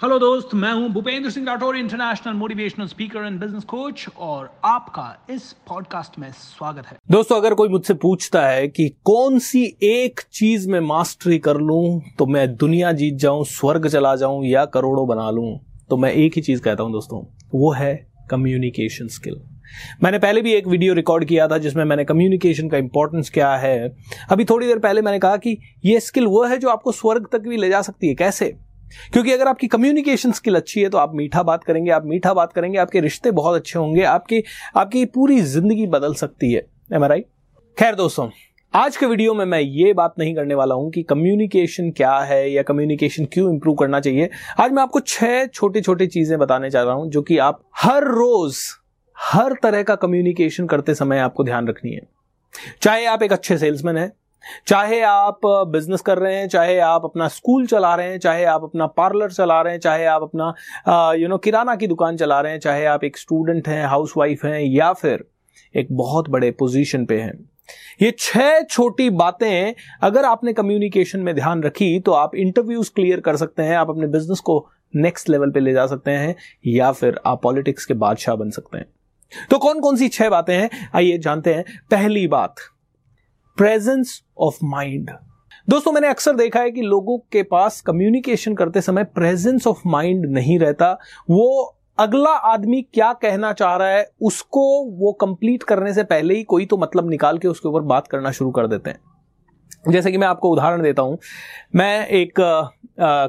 [0.00, 5.06] Hello दोस्त, मैं हूँ Bhupendra Singh Rathore international motivational speaker and business coach और आपका
[5.30, 10.20] इस पॉडकास्ट में स्वागत है। दोस्तों, अगर कोई मुझसे पूछता है कि कौन सी एक
[10.32, 15.06] चीज़ में मास्टरी कर लूँ तो मैं दुनिया जीत जाऊँ, स्वर्ग चला जाऊँ या करोड़ों
[15.08, 15.58] बना लूँ
[15.90, 17.22] तो मैं एक ही चीज़ कहता हूँ दोस्तों,
[17.54, 17.94] वो है
[18.30, 19.40] कम्युनिकेशन स्किल
[20.02, 23.76] मैंने पहले भी एक वीडियो रिकॉर्ड किया था जिसमें मैंने कम्युनिकेशन का इंपॉर्टेंस क्या है।
[24.30, 27.48] अभी थोड़ी देर पहले मैंने कहा कि ये स्किल वो है जो आपको स्वर्ग तक
[27.48, 28.54] भी ले जा सकती है। कैसे?
[29.12, 32.52] क्योंकि अगर आपकी कम्युनिकेशन स्किल अच्छी है तो आप मीठा बात करेंगे, आप मीठा बात
[32.52, 34.42] करेंगे, आपके रिश्ते बहुत अच्छे होंगे, आपकी
[34.76, 37.20] आपकी पूरी ज़िंदगी बदल सकती है। एम आई
[37.76, 38.28] खैर दोस्तों,
[38.74, 42.50] आज के वीडियो में मैं ये बात नहीं करने वाला हूँ कि कम्युनिकेशन क्या है
[42.50, 44.28] या कम्युनिकेशन क्यों इंप्रूव करना चाहिए।
[44.60, 48.04] आज मैं आपको छह छोटी छोटी चीज़ें बताने चाह रहा हूँ, जो कि आप हर
[48.06, 48.56] रोज,
[49.16, 52.00] हर तरह का कम्युनिकेशन करते समय आपको ध्यान रखनी है।
[52.82, 54.10] चाहे आप एक अच्छे सेल्समैन हैं
[54.66, 58.62] चाहे आप बिज़नेस कर रहे हैं, चाहे आप अपना स्कूल चला रहे हैं, चाहे आप
[58.64, 62.52] अपना पार्लर चला रहे हैं, चाहे आप अपना यू नो किराना की दुकान चला रहे
[62.52, 65.24] हैं, चाहे आप एक स्टूडेंट हैं हाउस वाइफ हैं, या फिर
[65.74, 67.32] एक बहुत बड़े पोजीशन पे हैं।
[68.02, 73.36] ये छह छोटी बातें अगर आपने कम्युनिकेशन में ध्यान रखी तो आप इंटरव्यूज़ क्लियर कर
[73.36, 76.34] सकते हैं, आप अपने बिज़नेस को नेक्स्ट लेवल पे ले जा सकते हैं,
[76.66, 78.86] या फिर आप पॉलिटिक्स के बादशाह बन सकते हैं।
[79.50, 80.70] तो कौन कौन सी छह बातें हैं?
[80.94, 82.54] आइए जानते हैं पहली बात।
[83.58, 85.10] प्रेजेंस ऑफ़ माइंड
[85.68, 90.26] दोस्तों, मैंने अक्सर देखा है कि लोगों के पास कम्युनिकेशन करते समय प्रेजेंस ऑफ़ माइंड
[90.26, 90.92] नहीं रहता।
[91.30, 94.62] वो अगला आदमी क्या कहना चाह रहा है, उसको
[94.98, 98.30] वो कंप्लीट करने से पहले ही कोई तो मतलब निकाल के उसके ऊपर बात करना
[98.30, 99.00] शुरू कर देते हैं।
[99.88, 101.18] जैसे कि मैं आपको उदाहरण देता हूँ।
[101.76, 102.40] मैं एक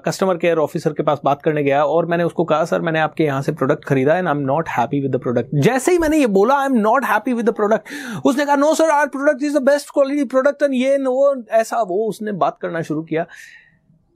[0.05, 3.23] कस्टमर केयर ऑफिसर के पास बात करने गया और मैंने उसको कहा, सर, मैंने आपके
[3.23, 6.17] यहाँ से प्रोडक्ट खरीदा and I am not happy with the product जैसे ही मैंने
[6.17, 9.43] ये बोला I am not happy with the product उसने कहा no sir our product
[9.43, 13.25] is the best quality product and ये, वो, ऐसा, वो, उसने बात करना शुरू किया।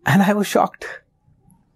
[0.06, 0.86] एंड आई वॉज़ शॉक्ड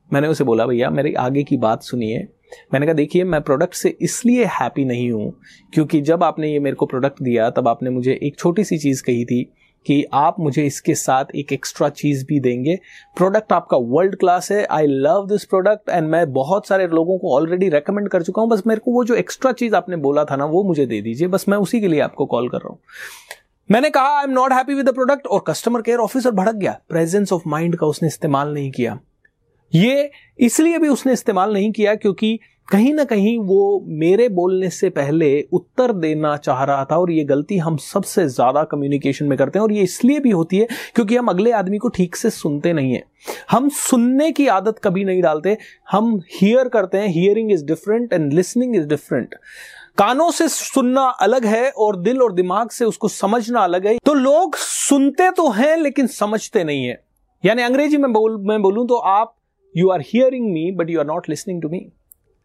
[0.09, 2.27] मैंने उसे बोला, भैया, मेरी आगे की बात सुनिए।
[2.73, 5.31] मैंने कहा, देखिए, मैं प्रोडक्ट से इसलिए हैप्पी नहीं हूँ
[5.73, 9.03] क्योंकि जब आपने ये मेरे को प्रोडक्ट दिया, तब आपने मुझे एक छोटी सी चीज़
[9.03, 9.41] कही थी
[9.87, 12.75] कि आप मुझे इसके साथ एक एक्स्ट्रा चीज़ भी देंगे।
[13.17, 17.35] प्रोडक्ट आपका वर्ल्ड क्लास है। I love this product and मैं बहुत सारे लोगों को
[17.35, 20.35] ऑलरेडी रेकमेंड कर चुका हूँ। बस मेरे को वो जो एक्स्ट्रा चीज़ आपने बोला था
[20.35, 22.79] ना, वो मुझे दे दीजिए। बस मैं उसी के लिए आपको कॉल कर रहा हूँ।
[23.71, 26.79] मैंने कहा I am not happy with the product और कस्टमर केयर ऑफिसर भड़क गया।
[26.89, 28.99] प्रेजेंस ऑफ़ माइंड का उसने इस्तेमाल नहीं किया।
[29.73, 34.89] ये इसलिए भी उसने इस्तेमाल नहीं किया क्योंकि कहीं ना कहीं वो मेरे बोलने से
[34.89, 39.59] पहले उत्तर देना चाह रहा था और ये गलती हम सबसे ज़्यादा कम्युनिकेशन में करते
[39.59, 42.73] हैं और ये इसलिए भी होती है क्योंकि हम अगले आदमी को ठीक से सुनते
[42.73, 43.03] नहीं है।
[43.51, 45.57] हम सुनने की आदत कभी नहीं डालते,
[45.91, 49.35] हम हियर करते हैं hearing is different and listening is different
[49.97, 54.13] कानों से सुनना अलग है और दिल और दिमाग से उसको समझना अलग है। तो
[54.13, 57.01] लोग सुनते तो हैं लेकिन समझते नहीं है।
[57.43, 59.33] यानी अंग्रेज़ी में बोल, मैं बोलूँ तो आप
[59.77, 61.87] you are hearing me but you are not listening to me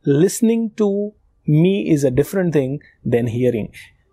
[0.09, 1.13] listening to
[1.51, 3.69] me is a different thing then hearing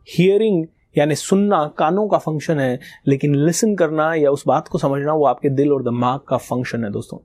[0.08, 0.66] hearing
[0.98, 5.26] यानी सुनना कानों का फ़ंक्शन है, लेकिन लिसन करना या उस बात को समझना वो
[5.26, 7.18] आपके दिल और दिमाग का फ़ंक्शन है, दोस्तों।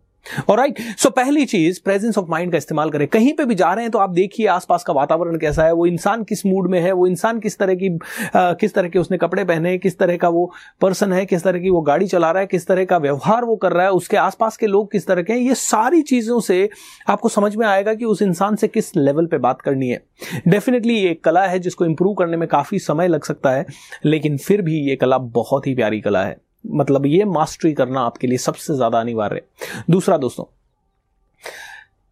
[0.49, 3.73] और राइट सो पहली चीज़ प्रेजेंस ऑफ़ माइंड का इस्तेमाल करें। कहीं पे भी जा
[3.73, 6.81] रहे हैं तो आप देखिए आसपास का वातावरण कैसा है। वो इंसान किस मूड में
[6.81, 7.89] है वो इंसान किस तरह की
[8.37, 11.45] आ, किस तरह के उसने कपड़े पहने हैं किस तरह का वो पर्सन है किस
[11.45, 13.93] तरह की वो गाड़ी चला रहा है किस तरह का व्यवहार वो कर रहा है
[13.93, 16.69] उसके आसपास के लोग किस तरह के हैं ये सारी चीज़ों से
[17.09, 20.03] आपको समझ में आएगा कि उस इंसान से किस लेवल पर बात करनी है।
[20.49, 23.67] डेफिनेटली ये कला है जिसको इंप्रूव करने में काफ़ी समय लग सकता है
[24.05, 28.27] लेकिन फिर भी ये कला बहुत ही प्यारी कला है। मतलब ये मास्टरी करना आपके
[28.27, 30.45] लिए सबसे ज़्यादा अनिवार्य है। दूसरा दोस्तों,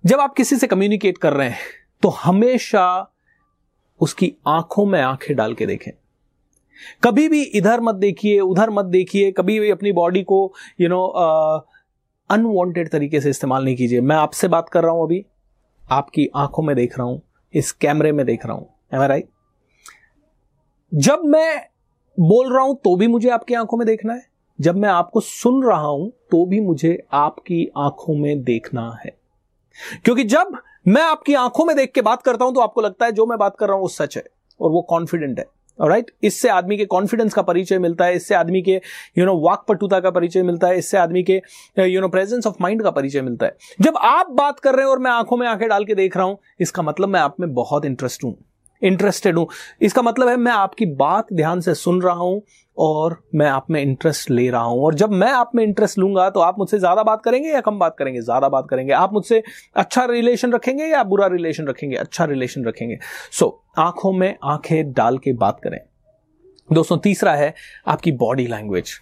[0.04, 1.58] जब आप किसी से कम्युनिकेट कर रहे हैं
[2.02, 2.84] तो हमेशा
[4.00, 5.90] उसकी आँखों में आँखें डाल के देखें।
[7.02, 11.04] कभी भी इधर मत देखिए, उधर मत देखिए, कभी भी अपनी बॉडी को यू नो
[12.30, 15.24] अनवांटेड तरीके से इस्तेमाल नहीं कीजिए। मैं आपसे बात कर रहा हूँ अभी,
[15.82, 17.20] आपकी आँखों में देख रहा हूँ,
[17.54, 19.28] इस कैमरे में देख रहा हूँ। एम राइट
[20.92, 21.60] जब मैं
[22.18, 24.30] बोल रहा हूँ तो भी मुझे आपकी आँखों में देखना है।
[24.62, 29.16] जब मैं आपको सुन रहा हूँ तो भी मुझे आपकी आँखों में देखना है।
[30.04, 33.12] क्योंकि जब मैं आपकी आँखों में देख के बात करता हूँ तो आपको लगता है
[33.12, 34.24] जो मैं बात कर रहा हूँ वो सच है
[34.60, 35.44] और वो कॉन्फिडेंट है।
[35.78, 36.24] Right right?
[36.24, 38.80] इससे आदमी के कॉन्फिडेंस का परिचय मिलता है, इससे आदमी के
[39.18, 41.40] यू नो वाक पटुता का परिचय मिलता है, इससे आदमी के
[41.78, 44.92] you know presence of mind का परिचय मिलता है। जब आप बात कर रहे हैं
[44.92, 47.52] और मैं आँखों में आँखें डाल के देख रहा हूँ, इसका मतलब मैं आप में
[47.54, 48.36] बहुत इंटरेस्ट हूँ।
[48.82, 49.46] इंटरेस्टेड हूँ।
[49.82, 52.42] इसका मतलब है मैं आपकी बात ध्यान से सुन रहा हूँ
[52.76, 56.28] और मैं आप में इंटरेस्ट ले रहा हूँ। और जब मैं आप में इंटरेस्ट लूँगा
[56.30, 58.20] तो आप मुझसे ज़्यादा बात करेंगे या कम बात करेंगे?
[58.20, 59.42] ज़्यादा बात करेंगे। आप मुझसे
[59.76, 61.96] अच्छा रिलेशन रखेंगे या बुरा रिलेशन रखेंगे?
[61.96, 62.98] अच्छा रिलेशन रखेंगे।
[63.32, 65.78] सो so, आँखों में आँखें डाल के बात करें।
[66.68, 67.54] दोस्तों तीसरा है
[67.88, 68.98] आपकी बॉडी लैंग्वेज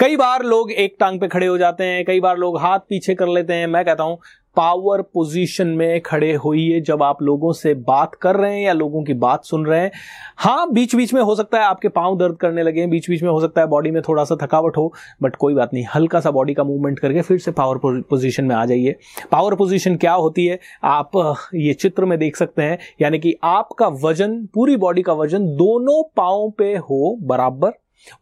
[0.00, 3.14] कई बार लोग एक टांग पे खड़े हो जाते हैं कई बार लोग हाथ पीछे
[3.14, 4.18] कर लेते हैं। मैं कहता हूँ
[4.56, 9.02] पावर पोजीशन में खड़े होइए जब आप लोगों से बात कर रहे हैं या लोगों
[9.04, 9.90] की बात सुन रहे हैं।
[10.38, 13.30] हाँ बीच बीच में हो सकता है आपके पाँव दर्द करने लगे बीच बीच में
[13.30, 14.92] हो सकता है बॉडी में थोड़ा सा थकावट हो
[15.22, 18.54] बट कोई बात नहीं, हल्का सा बॉडी का मूवमेंट करके फिर से पावर पोजीशन में
[18.56, 18.96] आ जाइए।
[19.32, 20.58] पावर पोजीशन क्या होती है?
[20.84, 21.10] आप
[21.54, 26.02] ये चित्र में देख सकते हैं, यानी कि आपका वज़न, पूरी बॉडी का वज़न दोनों
[26.16, 27.72] पाओ पे हो बराबर,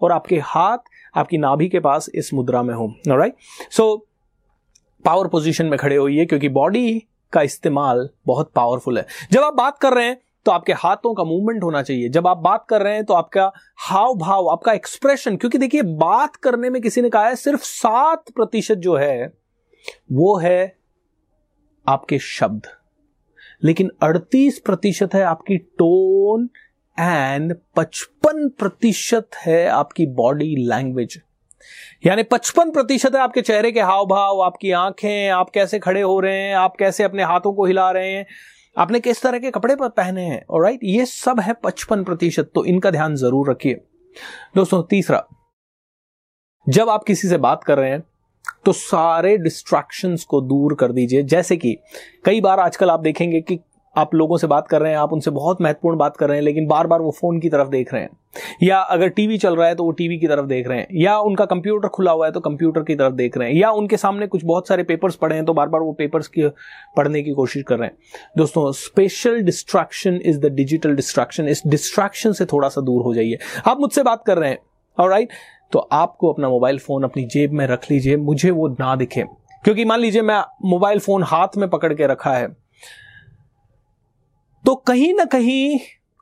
[0.03, 0.79] और आपके हाथ,
[1.15, 3.35] आपकी नाभि के पास इस मुद्रा में हो। राइट
[3.71, 4.07] सो
[5.05, 7.03] पावर पोजीशन में खड़े होइए, क्योंकि बॉडी
[7.33, 11.25] का इस्तेमाल बहुत पावरफुल है। जब आप बात कर रहे हैं तो आपके हाथों का
[11.25, 15.37] मूवमेंट होना चाहिए। जब आप बात कर रहे हैं तो आपका हाव भाव आपका एक्सप्रेशन
[15.37, 19.33] क्योंकि देखिए, बात करने में किसी ने कहा है, सिर्फ़ सात प्रतिशत जो है,
[20.13, 20.77] वो है
[21.87, 22.67] आपके शब्द।
[23.63, 26.49] लेकिन अड़तीस प्रतिशत है आपकी टोन
[26.99, 31.21] एंड पचपन प्रतिशत है आपकी बॉडी लैंग्वेज
[32.07, 36.19] यानी पचपन प्रतिशत है आपके चेहरे के हाव भाव आपकी आँखें, आप कैसे खड़े हो
[36.21, 38.27] रहे हैं, आप कैसे अपने हाथों को हिला रहे हैं,
[38.77, 42.65] आपने किस तरह के कपड़े पहने हैं और राइट ये सब है पचपन प्रतिशत तो
[42.65, 43.75] इनका ध्यान ज़रूर रखिए।
[44.57, 45.25] दोस्तों, तीसरा,
[46.67, 48.03] जब आप किसी से बात कर रहे हैं
[48.65, 51.77] तो सारे डिस्ट्रैक्शंस को दूर कर दीजिए। जैसे कि,
[52.25, 53.59] कई बार आजकल आप देखेंगे कि
[53.97, 56.45] आप लोगों से बात कर रहे हैं, आप उनसे बहुत महत्वपूर्ण बात कर रहे हैं,
[56.45, 58.11] लेकिन बार बार वो फ़ोन की तरफ़ देख रहे हैं।
[58.63, 61.19] या अगर टीवी चल रहा है तो वो टीवी की तरफ़ देख रहे हैं। या
[61.19, 64.27] उनका कंप्यूटर खुला हुआ है तो कंप्यूटर की तरफ़ देख रहे हैं। या उनके सामने
[64.27, 66.49] कुछ बहुत सारे पेपर्स पड़े हैं तो बार बार वो पेपर्स की
[66.97, 67.97] पढ़ने की कोशिश कर रहे हैं।
[68.39, 73.39] दोस्तों special distraction is the digital distraction इस डिस्ट्रैक्शन से थोड़ा सा दूर हो जाइए।
[73.67, 74.59] आप मुझसे बात कर रहे हैं
[74.99, 75.29] और राइट
[75.73, 79.23] तो आपको अपना मोबाइल फ़ोन अपनी जेब में रख लीजिए, मुझे वो ना दिखे।
[79.65, 82.64] क्योंकि मान लीजिए, मैं मोबाइल फ़ोन हाथ में पकड़ के रखा है
[84.65, 85.79] तो कहीं ना कहीं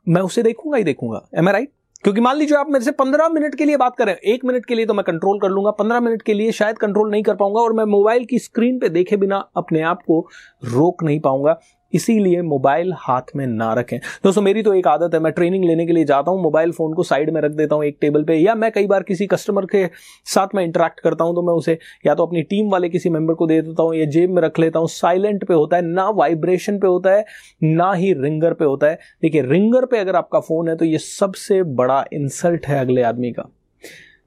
[0.07, 1.69] मैं उसे देखूँगा ही देखूँगा। एम राइट
[2.03, 4.75] क्योंकि मान लीजिए आप मेरे से पंद्रह मिनट के लिए बात करें एक मिनट के
[4.75, 7.61] लिए तो मैं कंट्रोल कर लूँगा, पंद्रह मिनट के लिए शायद कंट्रोल नहीं कर पाऊँगा
[7.61, 10.19] और मैं मोबाइल की स्क्रीन पे देखे बिना अपने आप को
[10.63, 11.57] रोक नहीं पाऊँगा।
[11.93, 15.85] इसीलिए मोबाइल हाथ में ना रखें। दोस्तों, मेरी तो एक आदत है, मैं ट्रेनिंग लेने
[15.85, 18.35] के लिए जाता हूँ, मोबाइल फ़ोन को साइड में रख देता हूँ एक टेबल पे,
[18.35, 19.85] या मैं कई बार किसी कस्टमर के
[20.27, 23.33] साथ में इंटरेक्ट करता हूँ तो मैं उसे या तो अपनी टीम वाले किसी मेंबर
[23.33, 26.09] को दे देता हूँ, या जेब में रख लेता हूँ, साइलेंट पे होता है, ना
[26.11, 27.25] वाइब्रेशन पे होता है,
[27.63, 30.97] ना ही रिंगर पे होता है। देखिए, रिंगर पे अगर आपका फ़ोन है तो ये
[30.99, 33.49] सबसे बड़ा इंसल्ट है अगले आदमी का।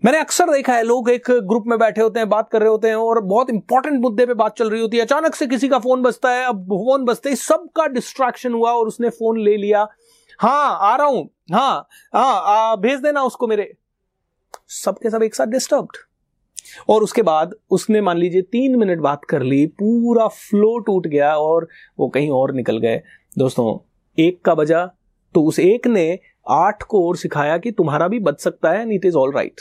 [0.02, 2.88] मैंने अक्सर देखा है, लोग एक ग्रुप में बैठे होते हैं, बात कर रहे होते
[2.88, 5.78] हैं और बहुत इंपॉर्टेंट मुद्दे पे बात चल रही होती है। अचानक से किसी का
[5.78, 9.87] फ़ोन बजता है, अब फ़ोन बजते ही सबका डिस्ट्रैक्शन हुआ और उसने फ़ोन ले लिया।
[10.40, 13.72] हाँ आ रहा हूँ। हाँ हाँ भेज देना उसको मेरे।
[14.75, 15.96] सबके सब एक साथ डिस्टर्ब्ड
[16.88, 21.37] और उसके बाद उसने मान लीजिए तीन मिनट बात कर ली, पूरा फ्लो टूट गया
[21.37, 21.69] और
[21.99, 23.02] वो कहीं और निकल गए।
[23.38, 23.78] दोस्तों,
[24.19, 24.84] एक का बजा
[25.34, 26.19] तो उस एक ने
[26.49, 29.60] आठ को और सिखाया कि तुम्हारा भी बच सकता है and it is all right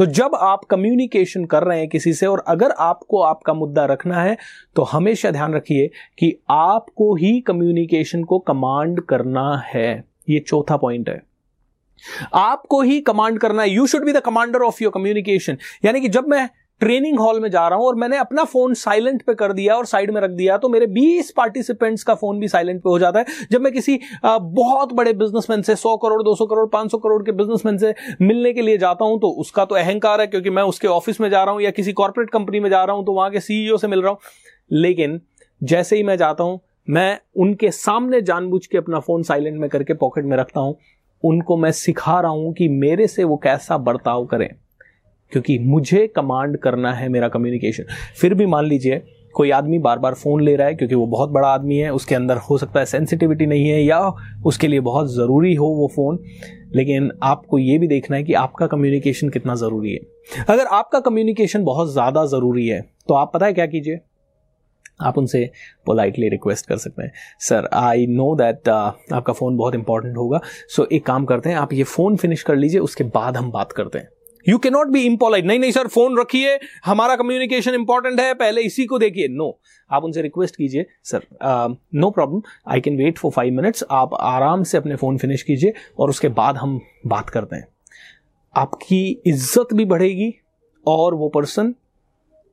[0.00, 4.22] तो जब आप कम्युनिकेशन कर रहे हैं किसी से, और अगर आपको आपका मुद्दा रखना
[4.22, 4.36] है
[4.76, 11.08] तो हमेशा ध्यान रखिए कि आपको ही कम्युनिकेशन को कमांड करना है। ये चौथा पॉइंट
[11.08, 11.20] है।
[12.34, 16.08] आपको ही कमांड करना है। You should be the commander of your communication यानी कि
[16.08, 16.48] जब मैं
[16.80, 19.86] ट्रेनिंग हॉल में जा रहा हूँ और मैंने अपना फ़ोन साइलेंट पे कर दिया और
[19.86, 23.18] साइड में रख दिया तो मेरे 20 पार्टिसिपेंट्स का फ़ोन भी साइलेंट पे हो जाता
[23.18, 27.32] है। जब मैं किसी बहुत बड़े बिजनेसमैन से 100 करोड़ 200 करोड़ 500 करोड़ के
[27.32, 30.88] बिजनेसमैन से मिलने के लिए जाता हूँ तो उसका तो अहंकार है क्योंकि मैं उसके
[30.88, 33.30] ऑफ़िस में जा रहा हूँ या किसी कॉर्पोरेट कंपनी में जा रहा हूँ तो वहाँ
[33.30, 34.18] के सीईओ से मिल रहा हूँ।
[34.70, 35.20] लेकिन
[35.60, 39.94] जैसे ही मैं जाता हूँ, मैं उनके सामने जानबूझ के अपना फ़ोन साइलेंट में करके
[39.96, 40.76] पॉकेट में रखता हूँ।
[41.24, 44.48] उनको मैं सिखा रहा हूँ कि मेरे से वो कैसा बर्ताव करें।
[45.32, 47.84] क्योंकि मुझे कमांड करना है मेरा कम्युनिकेशन
[48.20, 49.02] फिर भी मान लीजिए
[49.34, 52.14] कोई आदमी बार बार फ़ोन ले रहा है क्योंकि वो बहुत बड़ा आदमी है उसके
[52.14, 54.00] अंदर हो सकता है सेंसिटिविटी नहीं है या
[54.46, 56.18] उसके लिए बहुत ज़रूरी हो वो फ़ोन
[56.74, 61.64] लेकिन आपको ये भी देखना है कि आपका कम्युनिकेशन कितना ज़रूरी है। अगर आपका कम्युनिकेशन
[61.64, 64.00] बहुत ज़्यादा ज़रूरी है तो आप पता है क्या कीजिए?
[65.00, 65.50] आप उनसे
[65.86, 70.82] पोलाइटली रिक्वेस्ट कर सकते हैं। सर आई नो दैट आपका फ़ोन बहुत इंपॉर्टेंट होगा। सो
[70.82, 73.72] so, एक काम करते हैं आप ये फ़ोन फिनिश कर लीजिए उसके बाद हम बात
[73.72, 74.08] करते हैं।
[74.46, 78.62] यू के नॉट बी इम्पोलाइट नहीं नहीं सर फ़ोन रखिए। हमारा कम्युनिकेशन इंपॉर्टेंट है, पहले
[78.62, 79.52] इसी को देखिए। No no.
[79.90, 81.26] आप उनसे रिक्वेस्ट कीजिए। Sir
[81.94, 85.72] no problem I can wait for five minutes आप आराम से अपने फ़ोन फिनिश कीजिए
[85.98, 87.66] और उसके बाद हम बात करते हैं।
[88.54, 90.32] आपकी इज़्ज़त भी बढ़ेगी
[90.86, 91.74] और वो पर्सन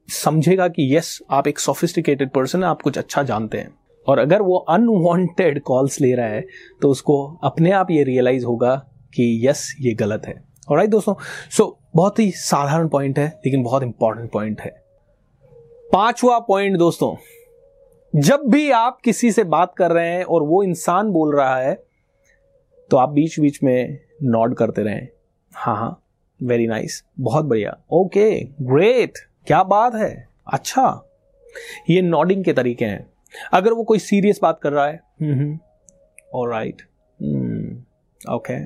[0.09, 3.75] समझेगा कि यस आप एक सोफिस्टिकेटेड पर्सन है, आप कुछ अच्छा जानते हैं।
[4.07, 6.45] और अगर वो अनवांटेड कॉल्स ले रहा है
[6.81, 8.75] तो उसको अपने आप ये रियलाइज़ होगा
[9.13, 10.35] कि यस ये गलत है।
[10.69, 11.13] और राइट दोस्तों
[11.49, 14.71] सो so, बहुत ही साधारण पॉइंट है लेकिन बहुत इंपॉर्टेंट पॉइंट है।
[15.93, 17.15] पांचवा पॉइंट दोस्तों
[18.13, 21.73] जब भी आप किसी से बात कर रहे हैं और वो इंसान बोल रहा है
[22.91, 25.07] तो आप बीच बीच में नॉड करते रहें।
[25.51, 26.01] हाँ हाँ
[26.39, 30.27] वेरी नाइस बहुत बढ़िया। ओके ग्रेट क्या बात है?
[30.47, 31.03] अच्छा
[31.89, 33.05] ये नॉडिंग के तरीके हैं।
[33.53, 35.59] अगर वो कोई सीरियस बात कर रहा है
[36.33, 36.81] और राइट
[38.29, 38.59] ओके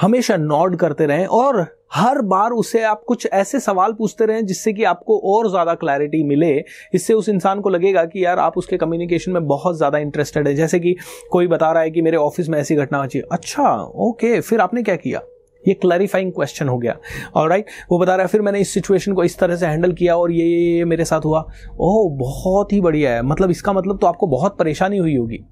[0.00, 4.72] हमेशा नॉड करते रहें और हर बार उसे आप कुछ ऐसे सवाल पूछते रहें जिससे
[4.72, 6.52] कि आपको और ज़्यादा क्लैरिटी मिले।
[6.94, 10.54] इससे उस इंसान को लगेगा कि यार आप उसके कम्युनिकेशन में बहुत ज़्यादा इंटरेस्टेड है।
[10.54, 10.94] जैसे कि
[11.30, 14.82] कोई बता रहा है कि मेरे ऑफ़िस में ऐसी घटना हुई अच्छा ओके फिर आपने
[14.82, 15.20] क्या किया?
[15.64, 16.96] ये क्लैरिफाइंग क्वेश्चन हो गया।
[17.34, 19.92] और राइट वो बता रहा है, फिर मैंने इस सिचुएशन को इस तरह से हैंडल
[19.92, 21.40] किया और ये ये ये मेरे साथ हुआ।
[21.78, 25.44] ओह, बहुत ही बढ़िया है। मतलब इसका मतलब तो आपको बहुत परेशानी हुई होगी।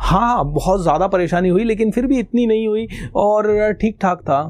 [0.00, 4.42] हाँ बहुत ज़्यादा परेशानी हुई, लेकिन फिर भी इतनी नहीं हुई और ठीक ठाक था।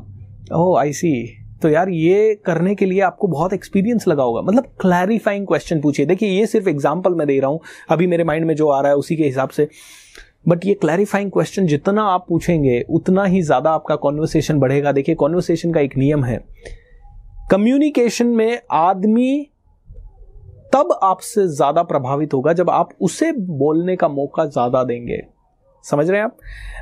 [0.55, 4.65] ओह आई सी तो यार, ये करने के लिए आपको बहुत एक्सपीरियंस लगा होगा। मतलब
[4.81, 8.55] क्लैरिफाइंग क्वेश्चन पूछिए। देखिए, ये सिर्फ़ एग्ज़ाम्पल मैं दे रहा हूँ। अभी मेरे माइंड में
[8.57, 9.69] जो आ रहा है, उसी के हिसाब से।
[10.45, 15.73] बट ये क्लैरिफाइंग क्वेश्चन जितना आप पूछेंगे, उतना ही ज़्यादा आपका कॉन्वर्सेशन बढ़ेगा। देखिए कॉन्वर्सेशन
[15.73, 16.39] का एक नियम है।
[17.51, 19.49] कम्युनिकेशन में आदमी
[20.75, 25.21] तब आपसे ज़्यादा प्रभावित होगा जब आप उसे बोलने का मौका ज़्यादा देंगे।
[25.85, 26.37] समझ रहे हैं आप?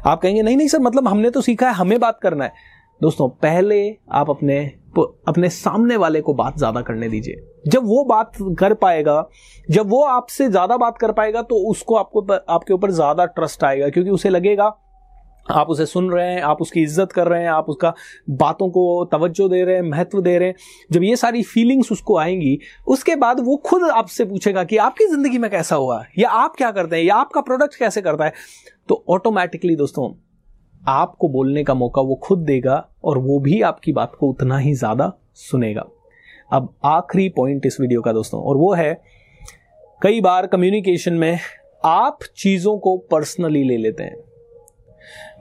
[0.07, 2.53] आप कहेंगे, नहीं नहीं सर मतलब हमने तो सीखा है, हमें बात करना है।
[3.01, 4.61] दोस्तों, पहले आप अपने
[4.95, 9.25] अपने सामने वाले को बात ज़्यादा करने दीजिए। जब वो बात कर पाएगा,
[9.71, 13.89] जब वो आपसे ज़्यादा बात कर पाएगा तो उसको आपको आपके ऊपर ज़्यादा ट्रस्ट आएगा,
[13.89, 14.73] क्योंकि उसे लगेगा,
[15.47, 17.93] आप उसे सुन रहे हैं, आप उसकी इज़्ज़त कर रहे हैं, आप उसका
[18.33, 20.55] बातों को तवज्जो दे रहे हैं, महत्व दे रहे हैं।
[20.93, 25.39] जब ये सारी फीलिंग्स उसको आएँगी, उसके बाद वो खुद आपसे पूछेगा कि आपकी ज़िंदगी
[25.39, 27.05] में कैसा हुआ या आप क्या करते हैं?
[27.05, 28.33] या आपका प्रोडक्ट कैसे करता है?
[28.89, 30.13] तो ऑटोमेटिकली दोस्तों
[30.83, 34.75] आपको बोलने का मौका वो खुद देगा और वो भी आपकी बात को उतना ही
[34.75, 35.85] ज़्यादा सुनेगा।
[36.51, 39.01] अब आखिरी पॉइंट इस वीडियो का दोस्तों, और वो है,
[40.01, 41.39] कई बार कम्युनिकेशन में
[41.85, 44.17] आप चीज़ों को पर्सनली ले लेते हैं।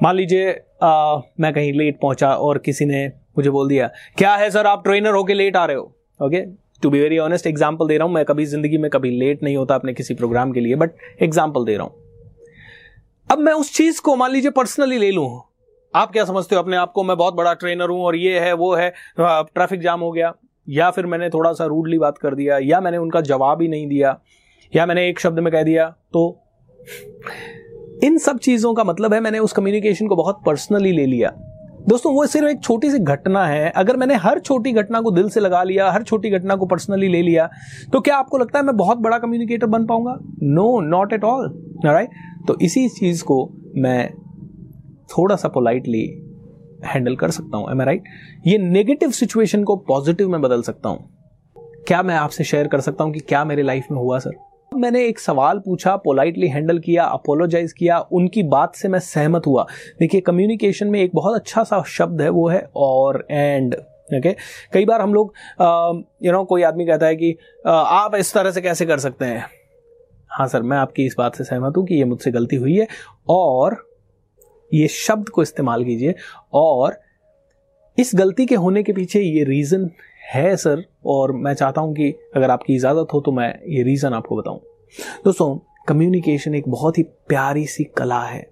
[0.03, 0.49] मान लीजिए
[0.81, 3.05] मैं कहीं लेट पहुँचा और किसी ने
[3.37, 5.93] मुझे बोल दिया, क्या है सर, आप ट्रेनर होके लेट आ रहे हो?
[6.19, 6.41] Okay
[6.83, 9.55] to be very honest example दे रहा हूँ, मैं कभी ज़िंदगी में कभी लेट नहीं
[9.57, 10.91] होता अपने किसी प्रोग्राम के लिए बट
[11.21, 12.08] एग्ज़ाम्पल दे रहा हूँ।
[13.29, 15.25] अब मैं उस चीज़ को, मान लीजिए पर्सनली ले लू।
[15.93, 16.61] आप क्या समझते हो?
[16.61, 19.99] अपने आप को मैं बहुत बड़ा ट्रेनर हूँ और ये है, वो है ट्रैफ़िक जाम
[19.99, 20.33] हो गया।
[20.67, 23.87] या फिर मैंने थोड़ा सा रूडली बात कर दिया, या मैंने उनका जवाब ही नहीं
[23.87, 24.19] दिया,
[24.73, 26.21] या मैंने एक शब्द में कह दिया तो
[28.03, 31.33] इन सब चीज़ों का मतलब है मैंने उस कम्युनिकेशन को बहुत पर्सनली ले लिया।
[31.87, 35.29] दोस्तों, वो सिर्फ़ एक छोटी सी घटना है। अगर मैंने हर छोटी घटना को दिल
[35.29, 37.49] से लगा लिया, हर छोटी घटना को पर्सनली ले लिया
[37.93, 40.17] तो क्या आपको लगता है मैं बहुत बड़ा कम्युनिकेटर बन पाऊँगा?
[40.43, 41.47] No not at all
[41.85, 42.09] right
[42.47, 43.37] तो इसी चीज़ को
[43.75, 44.09] मैं
[45.09, 46.03] थोड़ा सा पोलाइटली
[46.85, 48.03] हैंडल कर सकता हूँ। एम राइट
[48.47, 51.09] ये नेगेटिव सिचुएशन को पॉजिटिव में बदल सकता हूँ।
[51.87, 54.35] क्या मैं आपसे शेयर कर सकता हूँ कि क्या मेरे लाइफ में हुआ सर
[54.79, 59.65] मैंने एक सवाल पूछा पोलाइटली हैंडल किया अपोलोजाइज किया उनकी बात से मैं सहमत हुआ।
[59.99, 64.41] देखिए कम्युनिकेशन में एक बहुत अच्छा सा शब्द है वो है और एंड ओके okay?
[64.73, 65.33] कई बार हम लोग
[66.23, 69.25] यू नो कोई आदमी कहता है कि आ, आप इस तरह से कैसे कर सकते
[69.25, 69.45] हैं?
[70.31, 72.87] हाँ सर मैं आपकी इस बात से सहमत हूँ कि ये मुझसे गलती हुई है
[73.29, 73.77] और
[74.71, 76.15] ये शब्द को इस्तेमाल कीजिए
[76.53, 76.97] और
[77.97, 79.89] इस गलती के होने के पीछे ये रीज़न
[80.33, 84.13] है सर और मैं चाहता हूँ कि अगर आपकी इजाज़त हो तो मैं ये रीज़न
[84.13, 84.59] आपको बताऊँ।
[85.25, 85.55] दोस्तों
[85.87, 88.47] कम्युनिकेशन एक बहुत ही प्यारी सी कला है।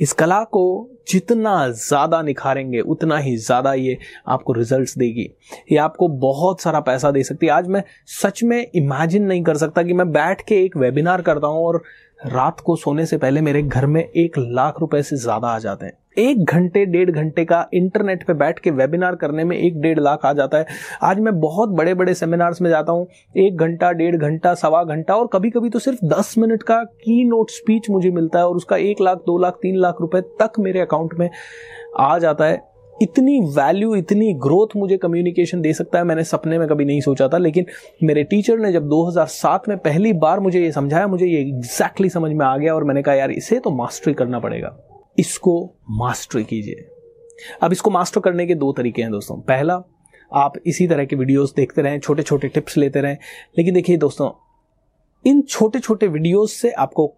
[0.00, 5.28] इस कला को जितना ज़्यादा निखारेंगे, उतना ही ज़्यादा ये आपको रिजल्ट्स देगी।
[5.72, 9.56] ये आपको बहुत सारा पैसा दे सकती है। आज मैं सच में इमेजिन नहीं कर
[9.56, 11.82] सकता कि मैं बैठ के एक वेबिनार करता हूँ और
[12.26, 15.86] रात को सोने से पहले मेरे घर में एक लाख रुपए से ज़्यादा आ जाते
[15.86, 20.00] हैं। एक घंटे, डेढ़ घंटे का इंटरनेट पे बैठ के वेबिनार करने में एक डेढ़
[20.00, 20.66] लाख आ जाता है।
[21.02, 23.06] आज मैं बहुत बड़े बड़े सेमिनार्स में जाता हूँ।
[23.36, 27.24] एक घंटा, डेढ़ घंटा, सवा घंटा और कभी कभी तो सिर्फ़ दस मिनट का की
[27.24, 30.52] नोट स्पीच मुझे मिलता है और उसका एक लाख, दो लाख, तीन लाख रुपए तक
[30.58, 31.30] मेरे अकाउंट में
[31.98, 36.68] आ जाता है। इतनी वैल्यू इतनी ग्रोथ मुझे कम्युनिकेशन दे सकता है। मैंने सपने में
[36.68, 37.66] कभी नहीं सोचा था, लेकिन
[38.02, 42.12] मेरे टीचर ने जब 2007 में पहली बार मुझे ये समझाया, मुझे ये एग्जैक्टली exactly
[42.12, 44.76] समझ में आ गया और मैंने कहा, यार, इसे तो मास्टरी करना पड़ेगा।
[45.18, 45.58] इसको
[45.90, 46.88] मास्टर कीजिए।
[47.62, 49.82] अब इसको मास्टर करने के दो तरीके हैं दोस्तों। पहला,
[50.32, 53.16] आप इसी तरह के वीडियोस देखते रहें छोटे छोटे टिप्स लेते रहें।
[53.58, 54.30] लेकिन देखिए दोस्तों,
[55.24, 57.14] इन छोटे छोटे वीडियोस से आपको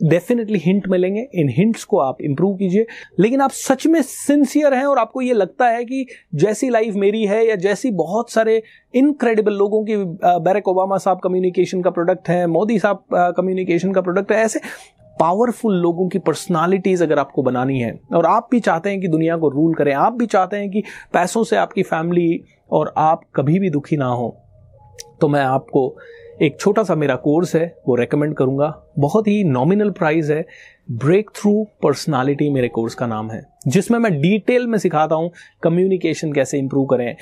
[0.00, 2.86] डेफिनेटली हिंट मिलेंगे। इन हिंट्स को आप इंप्रूव कीजिए।
[3.20, 7.24] लेकिन आप सच में सिंसियर हैं और आपको ये लगता है कि जैसी लाइफ मेरी
[7.26, 8.62] है या जैसी बहुत सारे
[8.94, 9.96] इनक्रेडिबल लोगों की
[10.40, 13.04] बैरक ओबामा साहब कम्युनिकेशन का प्रोडक्ट है मोदी साहब
[13.36, 14.60] कम्युनिकेशन का प्रोडक्ट है, ऐसे
[15.20, 19.36] पावरफुल लोगों की पर्सनालिटीज अगर आपको बनानी है, और आप भी चाहते हैं कि दुनिया
[19.36, 20.82] को रूल करें, आप भी चाहते हैं कि
[21.12, 24.36] पैसों से आपकी फैमिली और आप कभी भी दुखी ना हो
[25.20, 25.96] तो मैं आपको
[26.42, 28.66] एक छोटा सा मेरा कोर्स है, वो रेकमेंड करूँगा।
[28.98, 30.44] बहुत ही नॉमिनल प्राइस है।
[30.94, 35.30] ब्रेक थ्रू पर्सनालिटी मेरे कोर्स का नाम है, जिसमें मैं डिटेल में सिखाता हूँ
[35.62, 37.14] कम्युनिकेशन कैसे इंप्रूव करें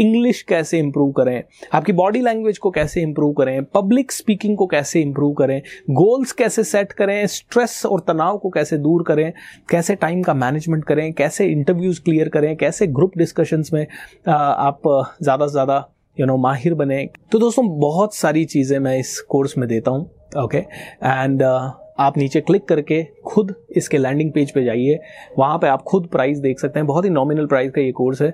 [0.00, 1.42] इंग्लिश कैसे इंप्रूव करें?
[1.74, 3.64] आपकी बॉडी लैंग्वेज को कैसे इंप्रूव करें?
[3.64, 5.60] पब्लिक स्पीकिंग को कैसे इंप्रूव करें?
[5.90, 7.26] गोल्स कैसे सेट करें?
[7.26, 9.32] स्ट्रेस और तनाव को कैसे दूर करें?
[9.70, 11.12] कैसे टाइम का मैनेजमेंट करें?
[11.12, 12.56] कैसे इंटरव्यूज़ क्लियर करें?
[12.56, 13.86] कैसे ग्रुप डिस्कशंस में
[14.28, 14.82] आप
[15.22, 15.84] ज़्यादा से ज़्यादा
[16.16, 17.04] यू नो माहिर बने?
[17.32, 22.40] तो दोस्तों, बहुत सारी चीज़ें मैं इस कोर्स में देता हूँ ओके एंड आप नीचे
[22.40, 24.98] क्लिक करके खुद इसके लैंडिंग पेज पे जाइए।
[25.38, 28.22] वहाँ पे आप खुद प्राइस देख सकते हैं। बहुत ही नॉमिनल प्राइस का ये कोर्स
[28.22, 28.28] है।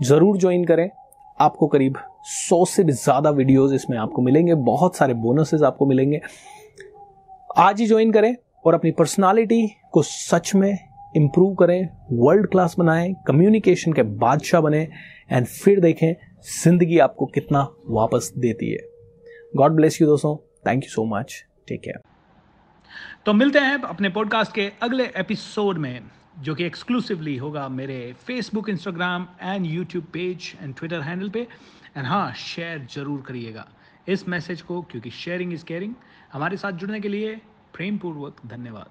[0.00, 0.88] ज़रूर ज्वाइन करें।
[1.40, 6.20] आपको करीब सौ से भी ज़्यादा वीडियोस इसमें आपको मिलेंगे। बहुत सारे बोनसेस आपको मिलेंगे।
[7.58, 10.72] आज ही ज्वाइन करें और अपनी पर्सनालिटी को सच में
[11.16, 14.82] इम्प्रूव करें वर्ल्ड क्लास बनाएँ कम्युनिकेशन के बादशाह बने
[15.32, 16.12] एंड फिर देखें
[16.54, 18.78] ज़िंदगी आपको कितना वापस देती है।
[19.56, 20.36] गॉड ब्लेस यू दोस्तों।
[20.66, 22.00] Thank you so much take care
[23.26, 28.68] तो मिलते हैं अपने पॉडकास्ट के अगले एपिसोड में। जो कि एक्सक्लूसिवली होगा मेरे Facebook
[28.68, 31.40] Instagram and YouTube page and Twitter handle पे।
[31.96, 33.66] एंड हाँ शेयर ज़रूर करिएगा
[34.08, 35.94] इस मैसेज को, क्योंकि शेयरिंग इज़ केयरिंग
[36.32, 37.34] हमारे साथ जुड़ने के लिए
[37.74, 38.86] प्रेमपूर्वक धन्यवाद।